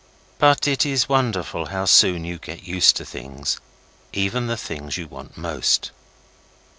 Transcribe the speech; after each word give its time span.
But 0.39 0.67
it 0.67 0.83
is 0.83 1.07
wonderful 1.07 1.67
how 1.67 1.85
soon 1.85 2.25
you 2.25 2.39
get 2.39 2.63
used 2.63 2.95
to 2.95 3.05
things, 3.05 3.59
even 4.11 4.47
the 4.47 4.57
things 4.57 4.97
you 4.97 5.07
want 5.07 5.37
most. 5.37 5.91